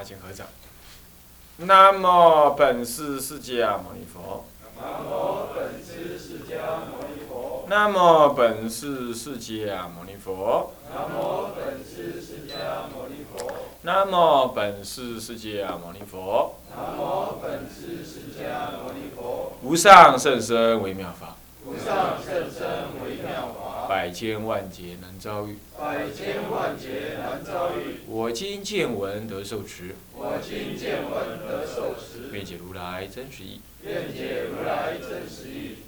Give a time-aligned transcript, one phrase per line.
[0.00, 0.46] 好，请合掌。
[1.58, 4.46] 南无本师释迦牟尼佛。
[4.80, 7.66] 南无本师释迦牟尼佛。
[7.68, 10.72] 南无本师释迦牟尼佛。
[10.90, 13.52] 南无本师释迦牟尼佛。
[13.82, 16.54] 南无本师释迦牟尼佛。
[16.74, 19.52] 南无本师释迦牟尼佛。
[19.62, 21.36] 无上甚深微妙法，
[21.66, 23.59] 无上甚深微妙法，
[23.90, 25.58] 百千万劫难遭遇。
[25.76, 27.96] 百千万劫难遭遇。
[28.06, 33.60] 我今见闻得受持，我今见闻得受持，愿解如来真实义。
[33.82, 35.78] 愿解如来真实义。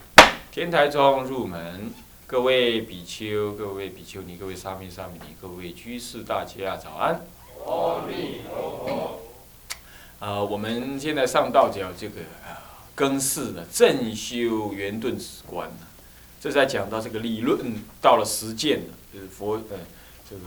[0.50, 1.92] 天台中入门，
[2.26, 7.20] 各位比丘、各位比丘尼、各位沙弥、沙弥尼、各位居士，大家早安。
[7.64, 9.20] 阿弥陀佛。
[10.18, 15.86] 啊、我们现在上道讲这个啊，更四的正修圆顿止观呢，
[16.42, 19.78] 这在讲到这个理论到了实践了，就是佛呃
[20.28, 20.42] 这个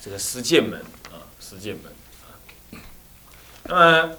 [0.00, 1.92] 这个实践门啊，实践门
[2.22, 2.40] 啊。
[3.64, 4.16] 那么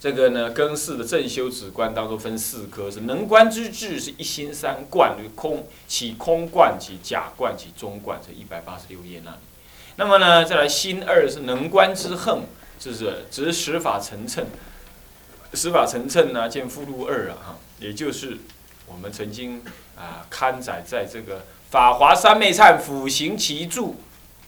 [0.00, 9.36] 这个呢，更四的正修止观当中分四科，是能观之智是一心三观，就是空起空观、起假观、起中观，这一百八十六页那里。
[9.94, 12.46] 那么呢，再来心二是能观之横，
[12.80, 14.44] 就是指十法成称。
[15.54, 18.38] 十法成称呢，见附录二啊，哈，也就是
[18.92, 19.62] 我们曾经
[19.96, 21.38] 啊刊载在这个
[21.70, 23.90] 《法华三昧忏辅行其注》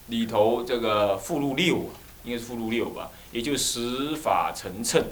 [0.09, 1.91] 里头，这个附录六，
[2.25, 5.03] 应该是附录六吧，也就是十法成称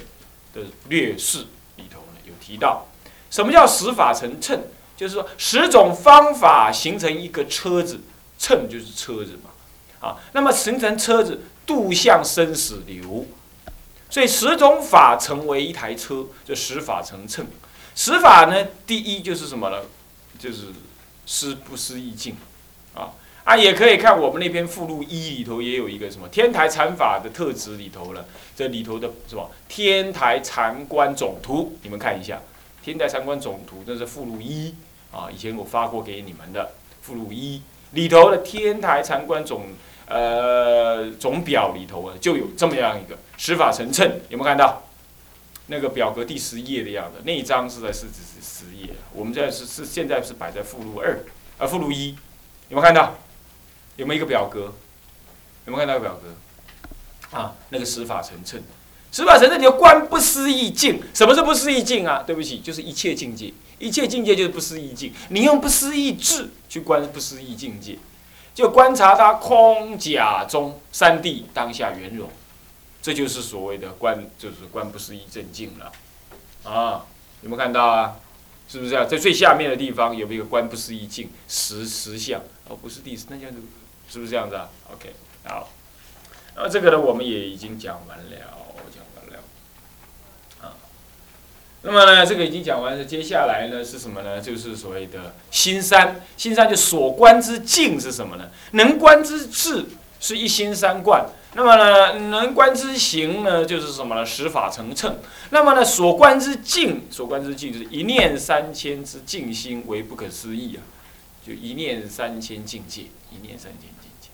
[0.53, 2.87] 的略释里头呢有提到，
[3.31, 4.61] 什么叫十法成称？
[4.95, 8.01] 就是说十种方法形成一个车子，
[8.39, 9.51] 称就是车子嘛。
[10.07, 13.27] 啊，那么形成车子度向生死流，
[14.11, 17.47] 所以十种法成为一台车，就十法成称。
[17.95, 19.79] 十法呢，第一就是什么呢？
[20.39, 20.67] 就是
[21.27, 22.37] 思不思意境，
[22.95, 23.13] 啊
[23.45, 32.41] 啊，也可以看我们那篇附录一里头也有一个什么天台禅法的特质里头了，这里头的什么天台禅观总图，你们看一下，
[32.83, 34.75] 天台禅观总图这是附录一
[35.11, 36.73] 啊，以前我发过给你们的
[37.03, 37.63] 附录一
[37.93, 39.67] 里头的天台禅观总。
[40.05, 44.83] 呃，总表里头啊，就有这么样一个十法成称，有没有看到？
[45.69, 51.21] 那个表格第十页的样子，那一张是在是只是十页，我们现在是是现在是摆在附录二，
[51.59, 52.11] 啊附录一，
[52.69, 53.15] 有没有看到？
[53.97, 54.73] 有没有一个表格？
[55.67, 57.39] 有没有看到表格？
[57.39, 58.63] 啊，那个十法成称，
[59.11, 62.25] 十法成称你要观不思议境，什么是不思议境啊？
[62.27, 67.99] 对不起，就是一切境界，一切境界就是不思议境，你用不思议智去观不思议境界。
[68.55, 72.29] 就观察它空假中三谛当下圆融，
[73.03, 75.93] 这就是所谓的观，就是观不思议正境了，
[76.63, 77.05] 啊，
[77.43, 78.17] 有没有看到啊？
[78.69, 79.05] 是不是啊？
[79.05, 82.41] 在最下面的地方有没有一个观不思议境实实相？
[82.69, 83.61] 哦，不是第四，那这样子
[84.09, 85.13] 是不是这样子啊？OK，
[85.45, 85.69] 好，
[86.55, 88.25] 那么这个呢，我们也已经讲完了，
[88.95, 89.43] 讲完了，
[90.63, 90.79] 啊，
[91.83, 94.41] 那么呢，这个已经讲完了，接下来呢是什么呢？
[94.41, 98.49] 就是所谓的心三，心三就所观之境是什么呢？
[98.71, 99.87] 能观之智
[100.21, 101.27] 是一心三观。
[101.55, 104.25] 那么呢，能观之行呢，就是什么呢？
[104.25, 105.19] 十法成称。
[105.51, 110.81] 那么呢，所观之境，所观之境就是一念三千之境心为不可思议啊！
[111.47, 114.29] 就一念三千境界，一念三千境界。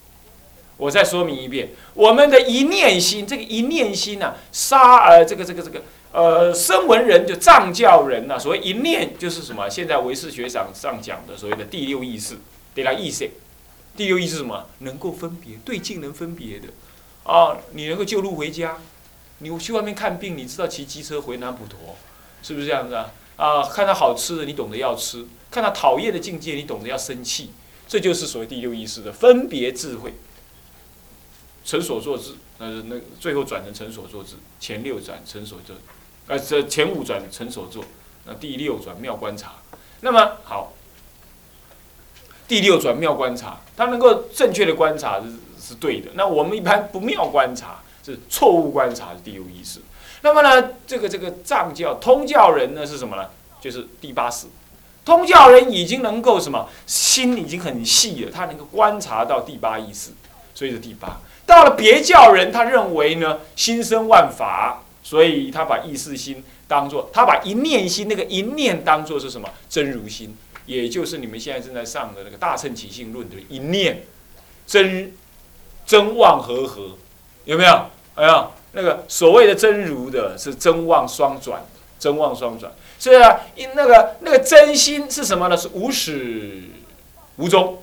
[0.77, 5.83] 我再说明一遍，我们的一念心，这个一念心呢、杀呃，这个这个这个。
[6.11, 9.69] 呃，声闻人就藏教人呐、所谓一念就是什么？
[9.69, 12.39] 现在唯识学上上讲的所谓的第六意识，
[12.73, 13.29] 对啦，意识。
[13.95, 14.65] 第六意识什么？
[14.79, 16.69] 能够分别，对境能分别的。
[17.29, 18.77] 啊，你能够救路回家，
[19.37, 21.95] 你去外面看病，你知道骑机车回南普陀，
[22.41, 23.11] 是不是这样子啊？
[23.35, 27.51] 啊，看到好吃的，你懂得要吃；看到讨厌的境界，你懂得要生气。
[27.87, 30.15] 这就是所谓第六意识的分别智慧。
[31.63, 35.75] 成所作智，呃，那最后转成成所作智，前六转成所作。
[36.25, 37.85] 呃，这前五转成所作，
[38.25, 39.55] 那第六转妙观察。
[40.01, 40.73] 那么好，
[42.47, 45.21] 第六转妙观察，他能够正确的观察
[45.69, 46.09] 是对的。
[46.15, 49.79] 那我们一般不妙观察，是错误观察是第六意识。
[50.21, 53.27] 那么呢，这个这个藏教通教人呢是什么呢？
[53.61, 54.47] 就是第八识。
[55.05, 56.67] 通教人已经能够什么？
[56.85, 60.11] 心已经很细了，他能够观察到第八意识，
[60.53, 61.19] 所以是第八。
[61.45, 64.83] 到了别教人，他认为呢，心生万法。
[65.01, 69.49] 所以他把意识心当做，他把一念心那个一念当做是什么？
[69.67, 70.35] 真如心，
[70.67, 74.03] 也就是你们现在正在上的那个大乘起信论的一念，
[74.67, 75.13] 真
[75.89, 76.91] 真妄合合，
[77.45, 77.85] 有没有？
[78.13, 81.65] 哎呀，那个所谓的真如的是真妄双转，
[81.97, 82.71] 真妄双转。
[82.99, 83.39] 所以啊，
[83.73, 85.57] 那个那个真心是什么呢？
[85.57, 86.61] 是无始
[87.37, 87.81] 无终。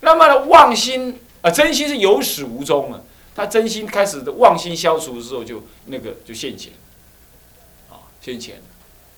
[0.00, 2.98] 那么呢，妄心啊，真心是有始无终啊。
[3.36, 6.72] 他真心开始的妄心消除之后，就那个就现前，
[7.88, 8.60] 啊，现前，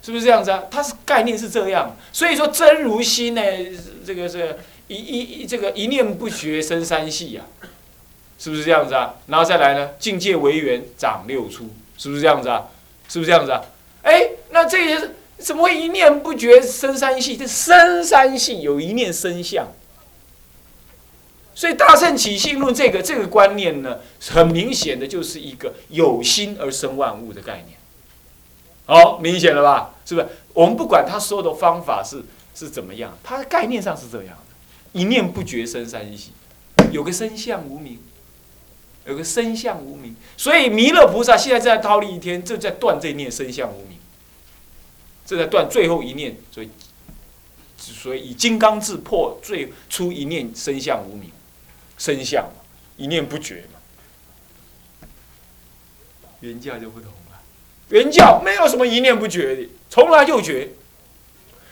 [0.03, 0.65] 是不是这样子啊？
[0.71, 3.41] 它是概念是这样，所以说真如心呢，
[4.05, 4.59] 这个是
[4.89, 7.45] 一一一这个一念不绝生三系呀，
[8.41, 9.15] 是不是这样子啊？
[9.27, 12.67] 然后再来呢，境界为缘长六出，是不是这样子啊？
[13.07, 13.61] 是不是这样子啊？
[14.03, 17.37] 哎，那这些怎么会一念不觉生三系？
[17.37, 19.69] 这生三系有一念生相。
[21.55, 23.99] 所以大圣起信论这个这个观念呢，
[24.31, 27.77] 很明显的就是一个有心而生万物的概念。
[28.87, 29.95] 好，明显了吧？
[30.07, 30.27] 是不是？
[30.55, 36.33] 我们不管他说的方法是是怎么样，他的概念上是这样的：一念不觉生三系，
[36.91, 37.99] 有个生相无名，
[39.11, 40.17] 有个生相无名。
[40.37, 43.99] 所以弥勒菩萨现在正在忉利天，正在断这念生相无名，
[45.27, 46.37] 正在断最后一念。
[46.51, 46.71] 所以，
[47.77, 51.31] 所以以金刚智破最初一念生相无名。
[51.99, 52.63] 生相嘛，
[52.97, 55.07] 一念不绝嘛，
[56.41, 57.39] 原教就不同了。
[57.91, 60.71] 原教没有什么一念不绝的，从来就绝，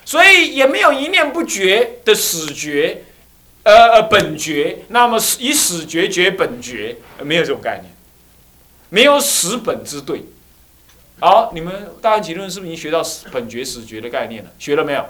[0.05, 3.05] 所以也没有一念不绝的死觉，
[3.69, 4.79] 呃呃本觉。
[4.89, 7.93] 那么以始觉觉本觉，没有这种概念，
[8.89, 10.25] 没有始本之对。
[11.21, 14.51] 好，你们大安起论是不是已经学到本觉始觉的概念了？
[14.59, 15.05] 学了没有？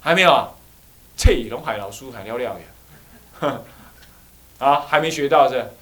[0.00, 0.50] 还没有啊？
[1.16, 3.60] 这，龙海老叔还聊聊呀。
[4.58, 5.72] 啊，还没学到是？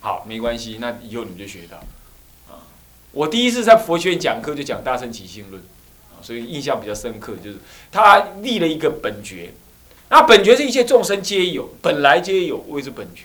[0.00, 1.78] 好，没关系，那以后你们就学到。
[2.48, 2.62] 啊，
[3.10, 5.60] 我第一次在佛学院讲课就讲大乘起信论，
[6.22, 7.58] 所以印象比较深刻，就是
[7.90, 9.52] 他立了一个本觉，
[10.10, 13.24] 那本觉是一切众生皆有，本来皆有，谓之本觉。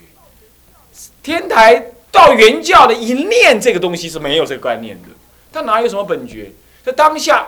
[1.22, 5.08] 天台到原教的一念这个东西是没有这个观念的，
[5.52, 6.52] 他哪有什么本觉？
[6.84, 7.48] 在当下，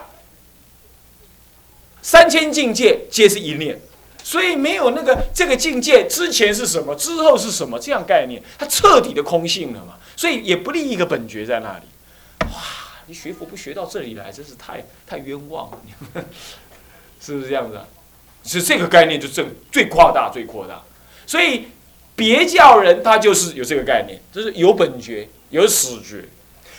[2.01, 3.79] 三千境界皆是一念。
[4.23, 9.99] 所以没有那个这个境界之前是什么，之后是什么这样概念，它彻底的空性了嘛？
[10.15, 11.83] 所以也不立一个本觉在那里。
[12.47, 12.61] 哇，
[13.05, 15.77] 你学佛不学到这里来，真是太太冤枉了，
[17.21, 17.79] 是不是这样子？
[18.45, 20.81] 是这个概念就正最夸大最扩大。
[21.27, 21.67] 所以
[22.15, 26.23] 别教人他就是有这个概念，就是有本觉有始觉。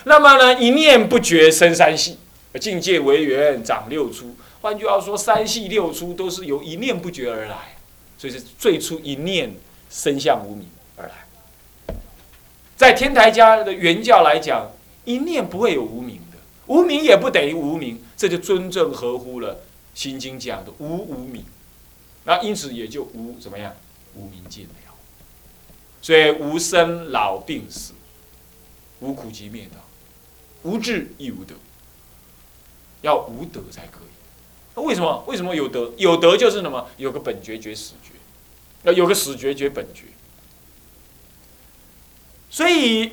[0.04, 2.18] 那么呢，一念不觉生三系，
[2.60, 4.36] 境界为缘长六出。
[4.60, 7.76] 换句话说，三系六出都是由一念不觉而来，
[8.16, 9.54] 所以是最初一念
[9.90, 11.94] 生相无名而来。
[12.76, 14.70] 在天台家的原教来讲，
[15.04, 19.54] 一念不会有无名的，无名也不等于无名，这就真正合乎了
[19.94, 21.44] 《心经》讲的无无名。
[22.26, 23.75] 那因此也就无怎么样，
[24.14, 24.70] 无名尽了。
[26.02, 27.93] 所以无生老病死，
[29.00, 29.81] 无苦集灭道，
[30.62, 31.55] 无智亦无得，
[33.02, 34.08] 要无德才可以。
[34.76, 35.25] 那为什么？
[35.26, 35.93] 为什么有德？
[35.96, 36.88] 有德就是什么？
[36.96, 38.12] 有个本觉觉死觉，
[38.84, 40.05] 要有个死觉觉本觉。
[42.50, 43.12] 所以，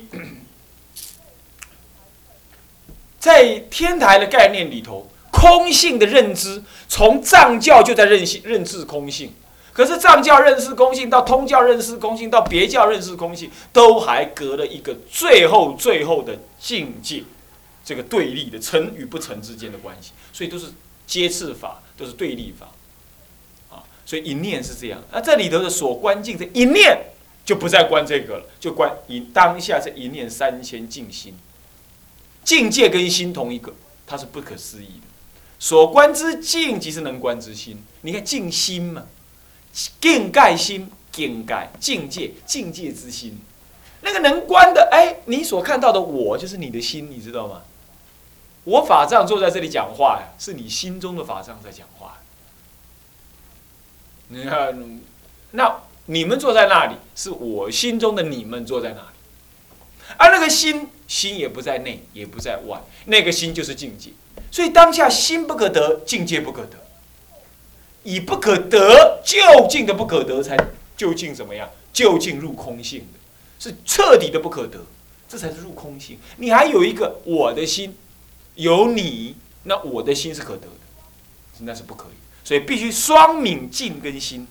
[3.18, 5.10] 在天台的概念里头，
[5.44, 9.32] 空性的认知，从藏教就在认性认知空性。
[9.74, 17.24] 可是藏教认识空性，到通教认识空性，到别教认识空性，都还隔了一个最后最后的境界，
[17.84, 20.12] 这个对立的成与不成之间的关系。
[20.32, 20.68] 所以都是。
[21.06, 22.66] 皆次法都是对立法，
[23.68, 25.02] 啊，所以一念是这样。
[25.12, 26.98] 那这里头的所观境这一念，
[27.44, 31.34] 就不再观这个了，就观以当下这一念三千境心，
[32.42, 33.74] 境界跟心同一个，
[34.06, 35.13] 它是不可思议的。
[35.58, 37.82] 所观之境即是能观之心。
[38.02, 39.06] 你看境心嘛，
[40.00, 43.38] 境界心，境界境界境界之心，
[44.02, 47.62] 那个能观的，哎，你所看到的我就是你的心，你知道吗？
[48.64, 52.18] 我法藏坐在这里讲话呀，是你心中的法藏在讲话。
[54.28, 55.00] 你看，
[55.52, 59.06] 那你们坐在那里，是我心中的你们坐在那里。
[60.16, 64.10] 而那个心，心也不在内，也不在外，那个心就是境界。
[64.50, 66.78] 所以当下心不可得，境界不可得。
[68.02, 69.38] 以不可得就
[69.68, 70.56] 近的不可得，才
[70.96, 71.68] 究竟怎么样？
[71.92, 73.18] 就近入空性的，
[73.58, 74.84] 是彻底的不可得，
[75.28, 76.18] 这才是入空性。
[76.36, 77.96] 你还有一个我的心。
[78.56, 80.68] 有你，那我的心是可得的，
[81.62, 84.46] 那是不可以，所以必须双泯境跟心。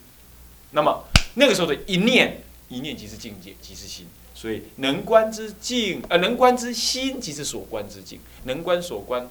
[0.71, 4.05] 那么那个时候的一念，一念即是境界，即是心。
[4.35, 9.29] 所以能观之境，呃，能观之心即是所观之境，能观所观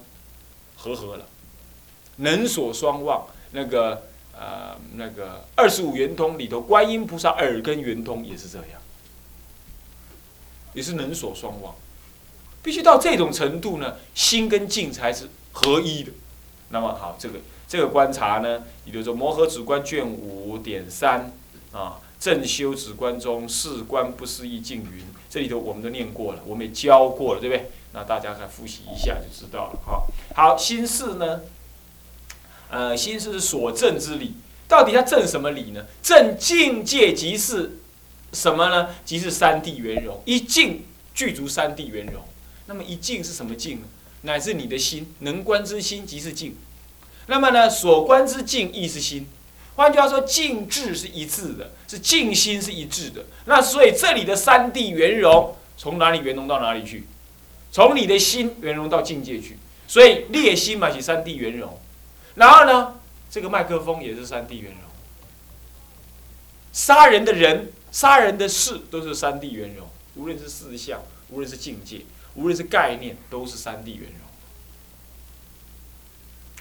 [0.82, 1.24] 合合了。
[2.16, 4.02] 能所双望，那个
[4.34, 8.80] 呃，那个二十五圆通里头，观音菩萨耳根圆通也是这样，
[10.74, 11.72] 也是能所双望。
[12.62, 16.10] 必须到这种程度呢，心跟境才是合一的。
[16.70, 21.32] 那么好，这个这个观察呢，也就是说《摩诃止观》卷五点三
[21.72, 25.04] 啊，正修止观中，事观不思议静云。
[25.28, 27.68] 这里头我们都念过了，我们也教过了，对不对？
[27.94, 29.80] 那大家再复习一下就知道了。
[29.84, 31.40] 哈，好，心事呢？
[32.70, 34.34] 呃，心事是所证之理，
[34.68, 35.84] 到底它证什么理呢？
[36.00, 37.78] 证境界即是
[38.32, 38.90] 什么呢？
[39.04, 42.22] 即是三谛圆融，一境具足三谛圆融。
[42.66, 43.88] 那么一境是什么境呢？
[44.20, 46.54] 乃至你的心能观之心即是境。
[47.26, 49.26] 那么呢，所观之境亦是心。
[49.76, 53.24] 换句话说，静智是一致的，是静心是一致的。
[53.46, 57.06] 那所以这里的三谛圆融，从哪里圆融到哪里去？
[57.70, 59.58] 从你的心圆融到境界去。
[59.88, 61.78] 所以列心嘛是三谛圆融。
[62.34, 62.94] 然后呢，
[63.30, 64.80] 这个麦克风也是三谛圆融。
[66.72, 72.02] 杀人的人、杀人的事都是三谛圆融，无论是事相，无论是境界，
[72.34, 74.21] 无论是概念，都是三谛圆融。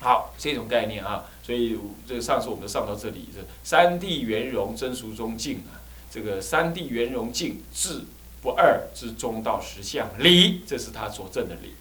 [0.01, 1.24] 好，这种概念啊。
[1.41, 5.79] 所以这个上次我们上到这里，这三谛圆融真俗中境啊，
[6.12, 8.03] 这个三谛圆融境智
[8.41, 11.75] 不二之中道实相理，这是他所证的理。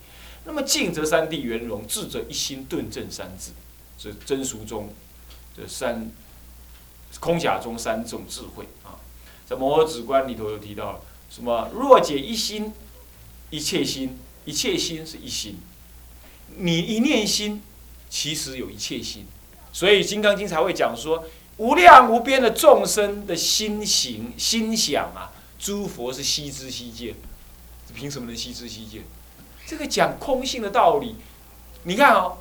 [0.45, 3.51] 那么静则三谛圆融，智则一心顿证三智，
[3.99, 4.93] 这真俗中
[5.57, 6.11] 这三
[7.21, 8.97] 空假中三种智慧啊。
[9.47, 11.01] 在摩诃止观里头有提到了
[11.31, 11.71] 什么？
[11.75, 12.73] 若解一心，
[13.51, 15.59] 一切心，一切心是一心。
[16.57, 17.63] 你一念心，
[18.11, 19.25] 其实有一切心。
[19.73, 21.25] 所以《金刚经》才会讲说，
[21.57, 27.15] 无量无边的众生的心行、心想啊，诸佛是悉知悉见，
[27.95, 29.05] 凭什么能悉知悉见？
[29.67, 31.15] 这个讲空性的道理，
[31.85, 32.39] 你看哦，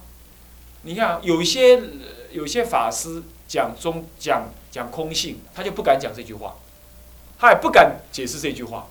[0.82, 1.80] 你看有些
[2.32, 6.56] 有些法师讲中讲讲空性，他就不敢讲这句话，
[7.38, 8.88] 他也不敢解释这句话。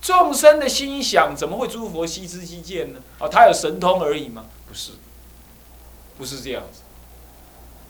[0.00, 2.98] 众生的心想怎么会诸佛悉知悉见呢？
[3.20, 4.46] 哦，他有神通而已吗？
[4.66, 4.92] 不是，
[6.22, 6.82] 不是这样子。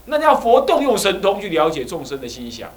[0.06, 2.72] 那要佛动用神通去了解众生的心想，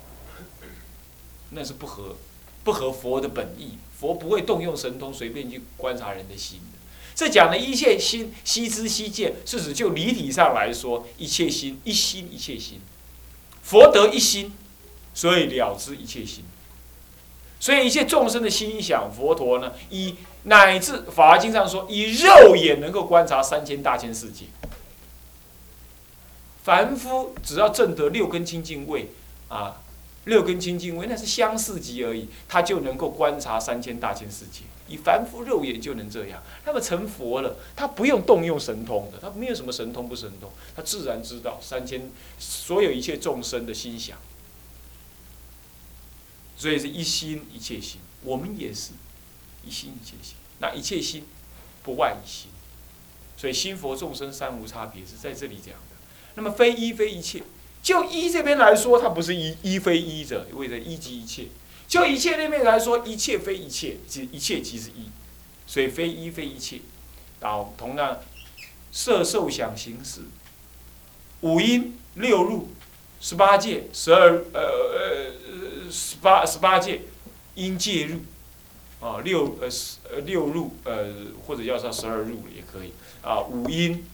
[1.52, 2.18] 那是不合
[2.66, 3.78] 不合佛的本意。
[3.98, 6.78] 佛不会动用神通随便去观察人的心的。
[7.16, 12.82] 这讲的一切心悉知悉见，是指就离体上来说，一切心一心一切心，
[13.64, 14.52] 佛得一心，
[15.14, 16.44] 所以了知一切心。
[17.62, 24.48] 所以一切众生的心想，佛陀呢，以乃至法华经上说，以肉眼能够观察三千大千世界。
[26.66, 29.10] 凡夫只要证得六根清净位，
[29.50, 29.84] 啊，
[30.24, 34.62] 六根清净位那是相似级而已，他就能够观察三千大千世界。
[34.88, 44.18] 以凡夫肉眼就能这样，那么成佛了，他不用动用神通的，他没有什么神通不神通，他自然知道三千所有一切众生的心想。
[46.58, 48.94] 所以是一心一切心，我们也是
[49.64, 51.26] 一心一切心，那一切心
[51.84, 52.50] 不外一心，
[53.38, 55.95] 所以心佛众生三无差别是在这里讲的。
[56.36, 57.42] 那么非一非一切，
[57.82, 61.46] 就一这边来说，它不是一一非一者，为了一即一切；
[61.88, 65.10] 就一切那边来说，一切非一切，即一切即是一，
[65.66, 66.82] 所以非一非一切。
[67.40, 68.20] 到同样，
[68.92, 70.22] 色受想行识，
[71.42, 72.70] 五音六入，
[73.22, 77.02] 十八界，十二呃呃十八十八界，
[77.56, 78.20] 音界入，
[79.00, 81.14] 啊六呃十六入呃
[81.46, 84.06] 或者叫上十二入也可以啊五音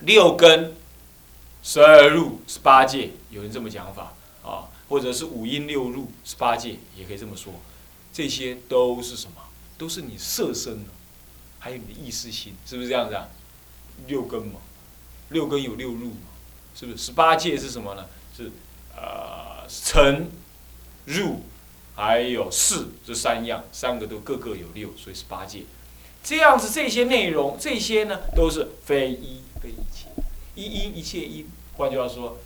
[0.00, 0.74] 六根。
[1.62, 7.54] 十二入十八界，有人这么讲法啊，或者是五音六入十八界，也可以这么说。
[8.12, 9.36] 这些都是什么？
[9.78, 10.84] 都是你色身
[11.58, 13.28] 还有你的意识心，是不是这样子啊？
[14.06, 14.60] 六根嘛，
[15.30, 16.28] 六根有六入嘛，
[16.74, 16.98] 是不是？
[16.98, 18.06] 十八界是什么呢？
[18.36, 18.50] 是
[18.96, 20.30] 呃尘
[21.06, 21.42] 入
[21.94, 25.62] 还有事这三样，三个都各个有六，所以是八界。
[26.24, 30.01] 这样子这些内容，这些呢都是非一非一。
[30.54, 32.38] 一音一切音，换句话说，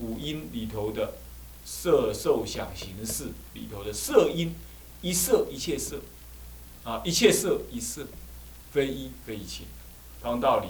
[0.00, 1.14] 五音里头的
[1.64, 4.54] 色受想行识里头的色音，
[5.00, 6.00] 一色一切色，
[6.84, 8.06] 啊，一切色一色，
[8.70, 9.64] 非一非一切，
[10.20, 10.68] 同样道理，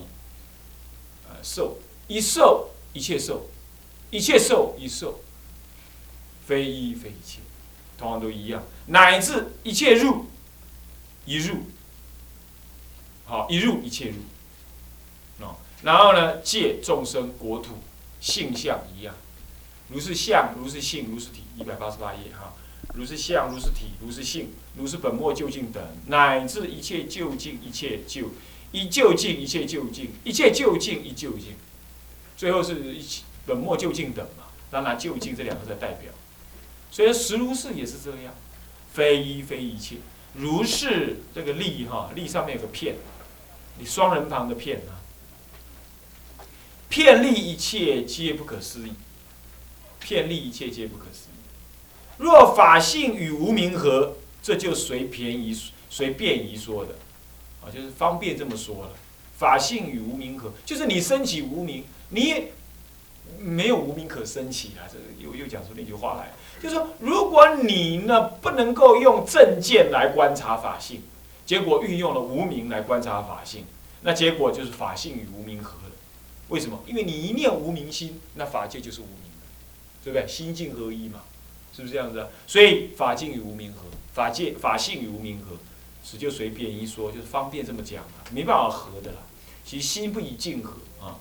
[1.28, 3.48] 呃，受一受一切受，
[4.10, 5.20] 一切受一受，
[6.46, 7.40] 非一非一切，
[7.98, 10.26] 同样都一样，乃至一切入，
[11.24, 11.56] 一入，
[13.24, 14.16] 好，一入一切入。
[15.82, 17.78] 然后呢，借众生国土
[18.20, 19.14] 性相一样，
[19.88, 22.54] 如是相，如是性，如是体，一百八十八页哈。
[22.94, 28.30] 如是相，如是体，如是性，如是本末究竟等，乃至一切究竟，一切究
[28.72, 31.54] 一究竟，一切究竟，一切究竟一究竟，
[32.36, 33.04] 最后是一
[33.46, 34.44] 本末究竟等嘛？
[34.70, 36.12] 当然，究竟这两个在代表。
[36.90, 38.34] 所以实如是也是这样，
[38.92, 39.96] 非一非一切，
[40.34, 42.96] 如是这个力哈，利上面有个片，
[43.78, 44.99] 你双人旁的片啊。
[46.90, 48.92] 遍利一切皆不可思议，
[50.00, 51.38] 遍利一切皆不可思议。
[52.18, 55.56] 若法性与无名合，这就随便宜
[55.88, 56.96] 随便宜说的，
[57.62, 58.90] 啊，就是方便这么说了。
[59.38, 62.48] 法性与无名合，就是你升起无名，你
[63.38, 64.82] 没有无名可升起啊。
[64.90, 71.02] 这个又又讲出那句话来，就是说，如果你呢不能够用正见来观察法性，
[71.46, 73.64] 结果运用了无名来观察法性，
[74.02, 75.78] 那结果就是法性与无名合。
[76.50, 76.84] 为什么？
[76.86, 80.28] 因为你一念无明心，那法界就是无名的，对不对？
[80.28, 81.22] 心境合一嘛，
[81.72, 82.26] 是不是这样子？
[82.46, 85.56] 所以法境与无名合，法界法性与无名合，
[86.04, 89.18] 只就随便一说，就是方便这么讲啊，没办法合的啦。
[89.64, 91.18] 其心不以静合啊。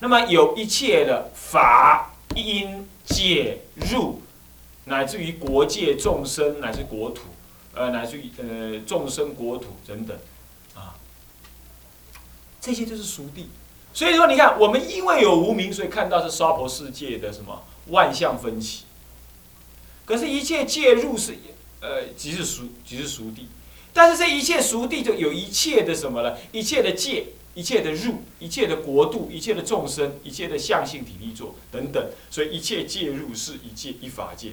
[0.00, 4.20] 那么有一切的法因介入，
[4.84, 7.22] 乃至于国界众生，乃至国土，
[7.72, 10.16] 呃，乃至于呃众生国土等等，
[10.74, 10.94] 啊，
[12.60, 13.48] 这些就是熟地。
[13.92, 18.84] 所以说，你看，我们因为有无名，所以看到是娑婆世界的什么万象分歧。
[20.04, 21.36] 可是，一切介入是
[21.80, 23.48] 呃，即是熟，即是熟地。
[23.92, 26.36] 但是这一切熟地就有一切的什么呢？
[26.52, 32.10] 一切的界，一切的入，一切的国度，一切的众生，一切的相性体力作等等。
[32.30, 34.52] 所以一切介入是一界一法界，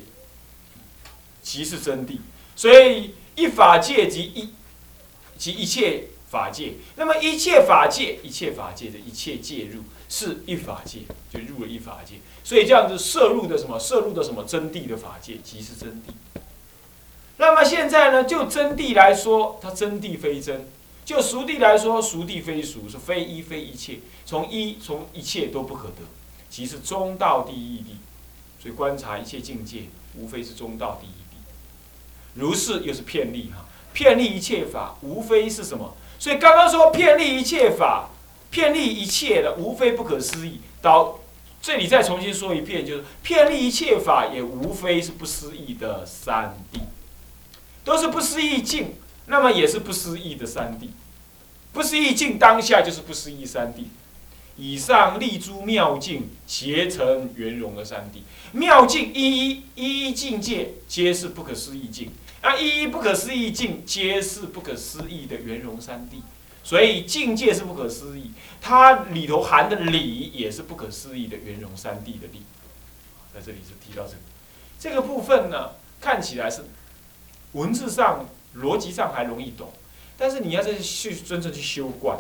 [1.44, 2.18] 即是真谛。
[2.56, 4.50] 所以一法界即一
[5.38, 6.74] 即一切法界。
[6.98, 12.16] 那么一切法界，一切法界的一切介入是一法界，就入了一法界。
[12.44, 13.80] 所以这样子摄入的什么？
[13.80, 16.42] 摄入的什么真谛的法界，即是真谛。
[17.38, 18.26] 那么现在呢？
[18.26, 20.66] 就真谛来说，它真谛非真；
[21.06, 24.00] 就熟谛来说，熟谛非熟，是非一非一切。
[24.26, 26.04] 从一从一切都不可得，
[26.50, 27.96] 即是中道第一谛。
[28.62, 29.84] 所以观察一切境界，
[30.16, 31.40] 无非是中道第一谛。
[32.34, 35.96] 如是又是骗利哈，骗利一切法，无非是什么？
[36.18, 38.10] 所以刚刚说骗利一切法，
[38.50, 40.62] 骗利一切的，无非不可思议。
[40.82, 41.20] 到
[41.62, 46.80] 这里再重新说一遍，就是骗利一切法，也无非是不思议的三谛。
[47.84, 48.96] 都是不思议境，
[49.28, 50.90] 那么也是不思议的三谛。
[51.74, 53.86] 不思议境当下就是不思议三谛。
[54.58, 58.22] 以上立诸妙境，结成圆融的三谛。
[58.54, 62.12] 妙境一一一一境界，皆是不可思议境。
[62.48, 66.22] 那一一不可思议境，皆是不可思议的圆融三谛。
[66.64, 72.44] 所以境界是不可思议，它里头含的理也是不可思议的圆融三谛的理。
[73.34, 74.20] 在这里是提到这个
[74.80, 76.64] 这个部分呢，看起来是。
[77.54, 78.26] 文字上、
[78.58, 79.72] 逻辑上还容易懂，
[80.18, 82.20] 但是你要是去真正去修观，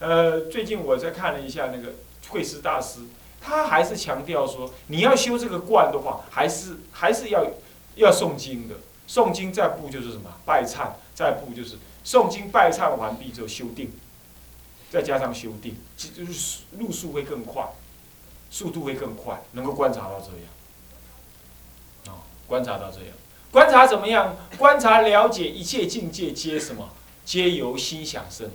[0.00, 1.94] 呃，最近我在看了一下那个
[2.30, 3.02] 慧师大师，
[3.40, 7.46] 他还是强调说，你要修这个观的话，还是还是要
[7.94, 8.74] 要诵经的，
[9.08, 13.92] 诵经再步就是什么拜忏，再步就是诵经拜忏完毕之后修定，
[14.90, 17.68] 再加上修定，就是路数会更快，
[18.50, 23.08] 速度会更快，能够观察到这样，啊，观察到这样。
[23.52, 24.36] 观察怎么样？
[24.58, 26.90] 观察了解一切境界皆什么？
[27.24, 28.50] 皆由心想生。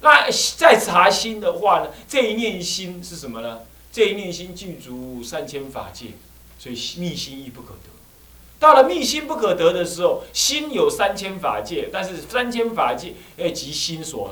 [0.00, 1.90] 那再查心的话呢？
[2.08, 3.60] 这一念心是什么呢？
[3.92, 6.14] 这一念心具足三千法界，
[6.58, 7.91] 所以密心亦不可得。
[8.62, 14.30] 到了密心不可得的时候，心有三千法界，但是三千法界哎即心所，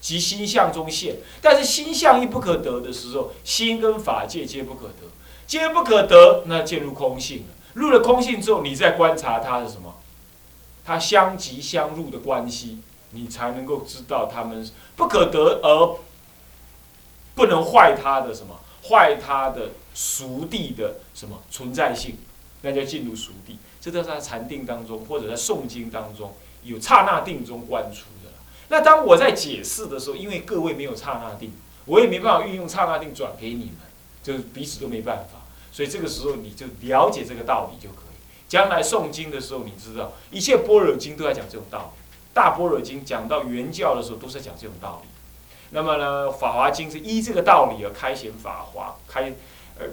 [0.00, 1.16] 即心相中现。
[1.42, 5.08] 但是心相亦不可得的时候，心跟法界皆不可得，
[5.44, 7.54] 皆不可得，那进入空性了。
[7.74, 9.96] 入了空性之后，你再观察它的什么？
[10.84, 12.78] 它相即相入的关系，
[13.10, 15.98] 你才能够知道它们不可得而
[17.34, 18.60] 不能坏它的什么？
[18.88, 22.16] 坏它的熟地的什么存在性？
[22.62, 23.58] 那就进入熟地。
[23.80, 28.30] 这都是在禅定当中，或者在诵经当中有刹那定中观出的。
[28.68, 31.52] 那当我在解释的时候，因为各位没有刹那定，
[31.86, 33.78] 我也没办法运用刹那定转给你们，
[34.22, 35.40] 就是彼此都没办法。
[35.72, 38.16] 所以这个时候你就了解这个道理就可以。
[38.48, 42.00] 将来诵经的时候，你知道一切般若经都在讲这种道理。
[42.34, 45.08] 大般若经讲到原教的时候，都是讲这种道理。
[45.70, 49.32] 那么呢，法华经是依这个道理而开显法华，开
[49.80, 49.86] 呃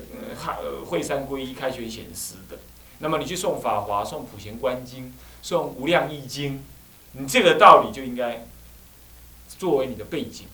[0.62, 2.60] 呃会三归一，开权显实的。
[3.00, 6.63] 那么你去诵法华、诵普贤观经、诵无量易经，
[7.13, 8.45] 你这个道理就应该
[9.47, 10.47] 作为你的背景，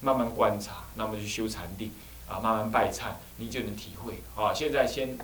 [0.00, 1.92] 慢慢观察，那么去修禅定。
[2.30, 3.04] 啊，慢慢拜忏，
[3.38, 4.22] 你就能体会。
[4.36, 5.16] 啊，现在先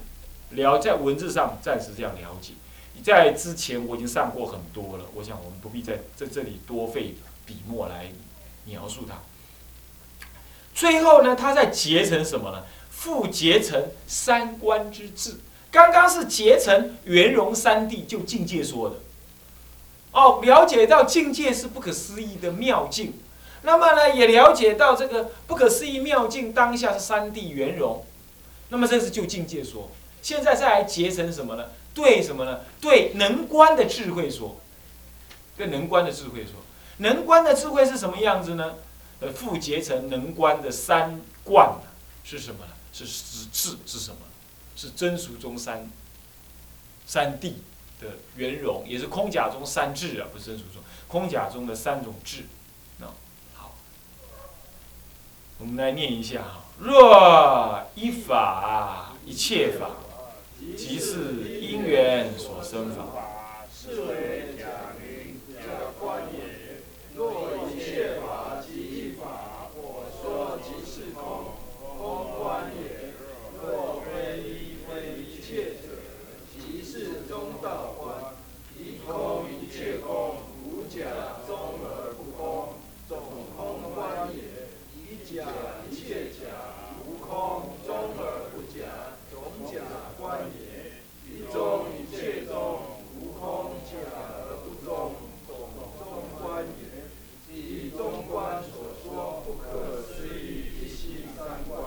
[0.52, 2.54] 聊在文字上暂时这样了解。
[3.02, 8.10] 在之前我已经上过很多了，我想我们不必在在这里多费笔墨来
[8.64, 9.18] 描述它。
[10.74, 12.64] 最后呢，它在结成什么呢？
[12.96, 15.36] 复结成三观之智。
[15.70, 18.96] 刚刚是结成圆融三谛，就境界说的。
[20.12, 23.14] 哦，了解到境界是不可思议的妙境。
[23.62, 28.04] 那么呢，也了解到这个不可思议妙境当下是三谛圆融，
[28.68, 29.90] 那么这是就境界说，
[30.22, 31.64] 现在再来结成什么呢？
[31.92, 32.60] 对什么呢？
[32.80, 34.60] 对能观的智慧说，
[35.56, 36.52] 对能观的智慧说，
[36.98, 38.74] 能观的智慧是什么样子呢？
[39.20, 41.74] 呃，复结成能观的三观
[42.22, 42.72] 是什么呢？
[42.94, 44.18] 是实质是什么？
[44.76, 45.90] 是真俗中三
[47.06, 47.54] 三谛
[48.00, 52.44] 的圆融，也是空假中三智啊，不是真俗中空假中的三种智。
[52.98, 53.06] 那
[53.54, 53.74] 好，
[55.58, 59.90] 我们来念一下哈：若一法一切法，
[60.76, 63.64] 即是因缘所生法
[64.58, 64.66] 假
[65.00, 65.62] 名假
[66.00, 66.82] 观也。
[67.14, 71.54] 若一切法即一法，我说即是空，
[71.96, 73.14] 空观也。
[73.62, 75.96] 若非一非一切者，
[76.52, 78.34] 即是中道观。
[78.76, 81.06] 一空一切空，无假
[81.46, 82.74] 中而不空，
[83.08, 83.16] 总
[83.56, 84.68] 空观也。
[85.00, 85.46] 一假
[85.88, 86.50] 一切假，
[87.06, 89.80] 无空中而不假，总假
[90.18, 90.98] 观也。
[91.30, 92.80] 一中一切中，
[93.16, 95.14] 无空假而不中，
[95.46, 95.56] 总
[95.96, 96.92] 中观也。
[97.56, 101.80] 以中观所说不可思议一心三观，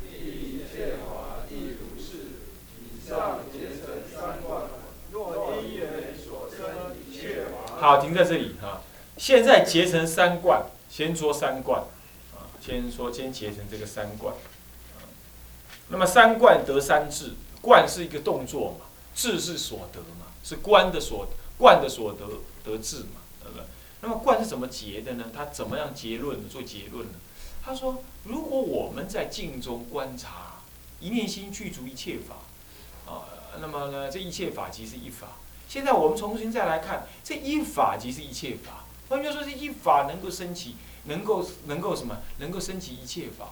[0.00, 2.38] 亦一切法亦如是。
[2.78, 4.62] 以上结成三观，
[5.10, 7.77] 若因缘所生一切法。
[7.88, 8.82] 好，停在这里哈。
[9.16, 11.80] 现在结成三观，先说三观
[12.34, 14.34] 啊，先说先结成这个三观。
[15.88, 22.26] 那么三观得三智，观是一个动作嘛，智是所得嘛，是观的所观的所得
[22.62, 23.64] 得智嘛，对不对？
[24.02, 25.24] 那么观是怎么结的呢？
[25.34, 27.14] 他怎么样结论做结论呢？
[27.64, 30.60] 他说，如果我们在静中观察，
[31.00, 33.24] 一念心具足一切法，啊，
[33.58, 35.28] 那么呢，这一切法即是一法。
[35.68, 38.84] 现在我们重新再来看，这一法即是一切法。
[39.10, 42.16] 换句话说，这一法能够升起，能够能够什么？
[42.38, 43.50] 能够升起一切法。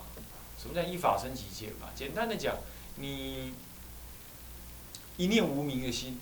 [0.58, 1.90] 什么叫一法升起一切法？
[1.94, 2.56] 简单的讲，
[2.96, 3.52] 你
[5.18, 6.18] 一念无明的心，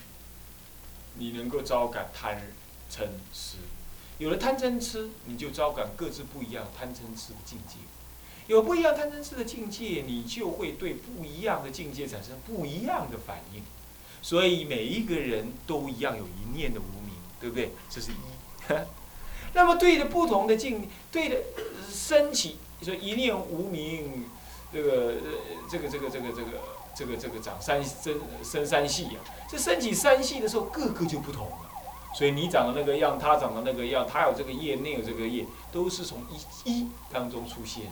[1.15, 2.43] 你能够招感贪、
[2.91, 3.59] 嗔、痴。
[4.19, 7.77] 有了贪嗔痴，你就招感各自不一样贪嗔痴的境界。
[8.47, 13.63] 有不一样贪嗔痴的境界，你就会对不一样的境界产生不一样的反应。
[14.25, 17.73] 所以每一个人都一样有一念的无明，对不对？
[17.91, 18.15] 这是一。
[19.53, 21.37] 那么对着不同的境，对着
[21.93, 24.25] 升起，你说一念无明，
[24.73, 25.17] 这个
[25.71, 26.51] 这个这个这个这个
[26.95, 31.59] 这个这个长三生生三系啊，这升起三系的时候，个个就不同了。
[32.17, 36.23] 所以你长的那个样，他长的那个样，他有这个业，那有这个业，都是从
[36.65, 37.91] 一一当中出现，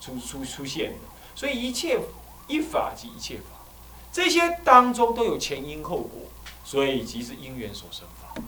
[0.00, 0.98] 出出出现的。
[1.34, 2.00] 所以一切
[2.48, 3.53] 一法即一切法，
[4.14, 6.22] 这些当中都有前因后果，
[6.64, 8.40] 所以即是因缘所生法。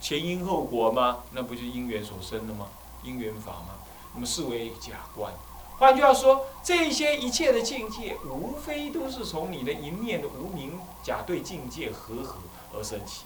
[0.00, 1.24] 前因后果吗？
[1.32, 2.68] 那不就是因缘所生的吗？
[3.02, 3.74] 因缘法吗？
[4.14, 5.34] 那么视为假观。
[5.80, 12.38] 换句话说，这些一切的境界，无非都是从你的一念的无名假对境界合合
[12.72, 13.24] 而生起。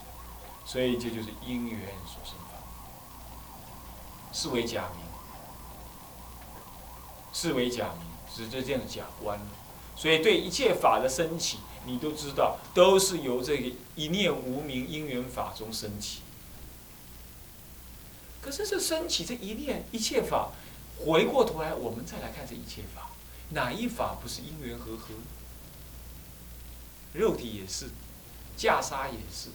[0.64, 2.56] 所以这就是因缘所生法，
[4.32, 5.04] 视为假名，
[7.34, 9.38] 视为假名，是这这样假观。
[9.94, 16.20] 所以对一切法的升起，你都知道，都是由这个一念无名因缘法中升起。
[18.40, 20.50] 可是这升起这一念一切法，
[20.98, 23.10] 回过头来我们再来看这一切法，
[23.50, 25.14] 哪一法不是因缘和合？
[27.14, 27.86] 肉体也是，
[28.58, 29.50] 袈裟也是。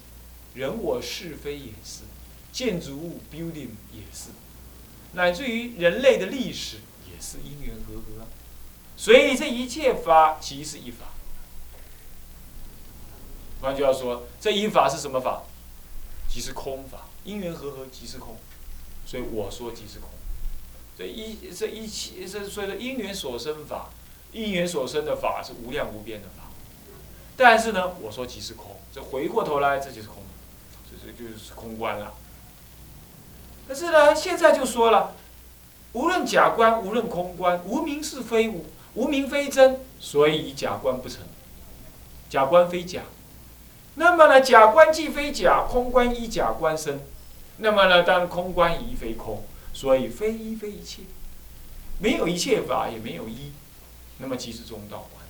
[0.54, 2.04] 人我是非也是，
[2.52, 4.30] 建筑物 building 也是，
[5.14, 8.26] 乃至于人类的历史也是因缘和合，
[8.96, 11.08] 所以这一切法即是一法。
[13.62, 15.44] 换句话说，这一法是什么法？
[16.30, 18.38] 即是空法，因缘和合即是空，
[19.06, 20.10] 所以我说即是空。
[20.98, 23.90] 这一这一切这所以说因缘所生法，
[24.32, 26.44] 因缘所生的法是无量无边的法，
[27.36, 30.24] 但是呢，我说即是空，这回过头来这就是空。
[30.90, 32.14] 这就是空观了。
[33.68, 35.16] 可是呢，现在就说了，
[35.94, 38.66] 无论假观，无论空观，无名是非无，
[38.96, 41.22] 无名非真，所以假观不成。
[42.30, 43.04] 假观非假，
[44.00, 47.00] 那么呢，假观既非假，空观依假观生，
[47.58, 51.02] 那么呢，当然空观亦非空，所以非一非一切，
[52.00, 53.52] 没有一切法，也没有一，
[54.20, 55.26] 那么即是中道观，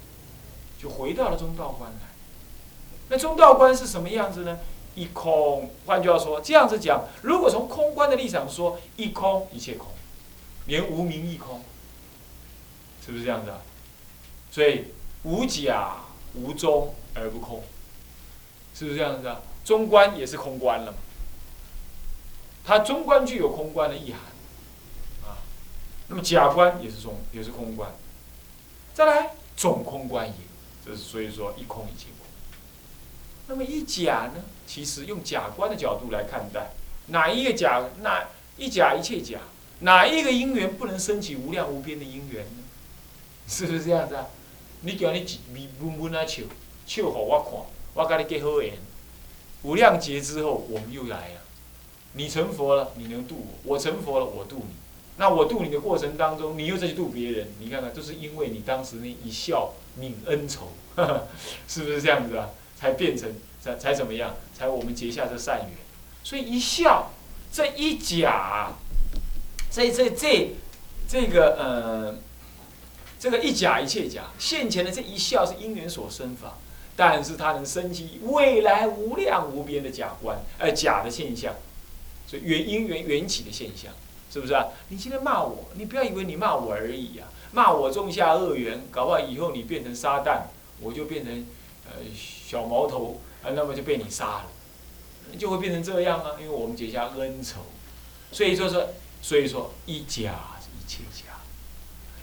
[0.78, 2.10] 就回到了中道观来。
[3.08, 4.60] 那中道观是什么样子呢？
[4.96, 9.88] 一空，换句话说，这样子讲，如果从空观的立场说，一空一切空，
[10.66, 11.62] 连无名亦空，
[13.06, 13.62] 是不是这样子啊？
[14.52, 14.88] 所以
[15.24, 16.00] 无假
[16.34, 17.64] 无中而不空，
[18.78, 19.42] 是不是这样子啊？
[19.66, 20.98] 中观也是空观了嘛？
[22.64, 24.22] 它中观具有空观的意涵，
[25.28, 25.42] 啊，
[26.10, 27.90] 那么假观也是中也是空观，
[28.94, 30.34] 再来总空观也，
[30.86, 32.28] 这是所以说一空一切空。
[33.48, 34.44] 那么一假呢？
[34.68, 36.74] 其实用假观的角度来看待，
[37.08, 37.84] 哪一个假？
[38.02, 39.40] 哪一假一切假？
[39.80, 42.64] 哪一个因缘不能升起无量无边的因缘呢？
[43.48, 44.28] 是不是这样子啊？
[44.82, 46.44] 你叫你咪闷闷啊笑，
[46.86, 48.76] 笑给我看，我跟你结好缘。
[49.64, 51.42] 无量劫之后，我们又来了。
[52.14, 54.76] 你成佛了，你能度我；我成佛了，我度你。
[55.18, 60.74] 那我度你的过程当中，你又再去度别人，你看看，都是因为你当时那一笑泯恩仇，
[61.68, 62.50] 是不是这样子啊？
[62.80, 64.36] 才变成才才怎么样？
[64.56, 65.70] 才我们结下这善缘。
[66.24, 67.12] 所以一笑，
[67.52, 68.74] 这一假，
[69.72, 70.56] 这这这
[71.10, 72.16] 这个呃，
[73.20, 76.58] 这个一假一切假，现前的这一笑是因缘所生法，
[76.98, 81.56] 但是它能升起未来无量无边的假观，呃假的现象，
[82.28, 83.94] 所以缘因缘缘起的现象。
[84.30, 84.66] 是不是啊？
[84.90, 90.42] 你今天骂我，你不要以为你骂我而已啊，骂我种下恶缘，搞不好以后你变成撒旦，
[90.82, 91.48] 我就变成
[91.86, 94.46] 呃小毛头啊，那么就被你杀了，
[95.40, 97.62] 就会变成这样啊，因为我们结下恩仇，
[98.34, 98.90] 所以说说，
[99.22, 100.36] 所以说一假
[100.78, 101.27] 一切假。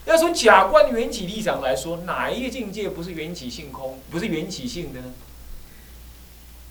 [0.05, 5.13] 要从假观缘起立场来说，哪一个境界不是缘起性空，不是缘起性的呢？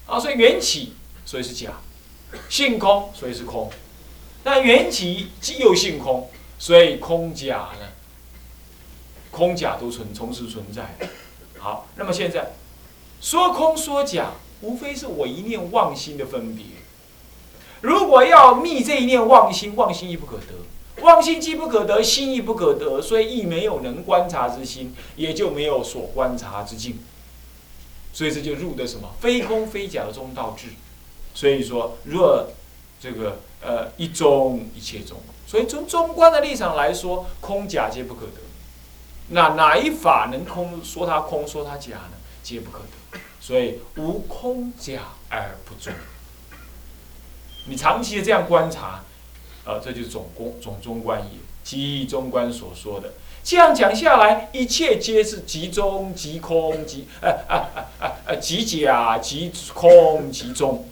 [0.06, 0.94] 啊，所以缘起，
[1.24, 1.72] 所以是假；
[2.48, 3.70] 性空，所以是空。
[4.44, 7.88] 那缘起既有性空，所以空假呢？
[9.30, 10.96] 空假都存，同时存在。
[11.58, 12.52] 好，那么现在
[13.20, 16.64] 说空说假，无非是我一念妄心的分别。
[17.80, 20.54] 如果要密这一念妄心，妄心亦不可得，
[21.04, 26.98] 妄心既不可得，心亦不可得，所以亦没有能观察之心，也就没有所观察之境。
[28.12, 30.68] 所以这就入的什么非空非假的中道智。
[31.32, 32.48] 所以说，若
[33.00, 33.38] 这个。
[33.66, 38.42] 呃，一中一切中，所以从中观的立场来说，空假皆不可得。
[39.28, 42.12] 那哪一法能空说它空说它假呢？
[42.42, 43.18] 皆不可得。
[43.40, 45.94] 所以无空假而不中。
[47.66, 49.02] 你长期的这样观察，
[49.64, 53.14] 啊，这就是总公总中观也，即中观所说的。
[53.42, 57.54] 这样讲下来，一切皆是即中即空即啊啊
[57.98, 60.88] 啊啊即假即空即中。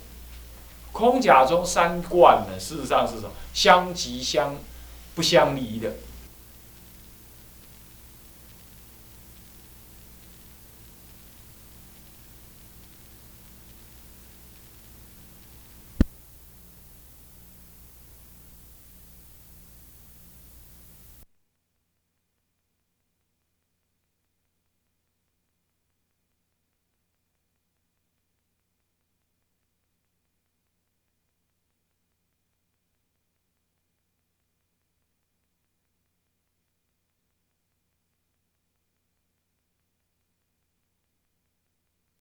[0.92, 3.30] 空假中三观呢，事实上是什么？
[3.54, 4.56] 相即相
[5.14, 5.92] 不相离的。